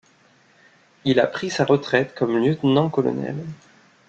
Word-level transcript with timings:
Il 1.05 1.19
a 1.19 1.27
pris 1.27 1.51
sa 1.51 1.63
retraite 1.63 2.15
comme 2.15 2.35
lieutenant-colonel. 2.43 3.35